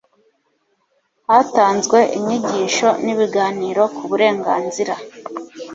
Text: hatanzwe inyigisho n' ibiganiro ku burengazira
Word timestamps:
hatanzwe 1.27 1.99
inyigisho 2.17 2.89
n' 3.03 3.11
ibiganiro 3.13 3.83
ku 3.95 4.03
burengazira 4.09 4.95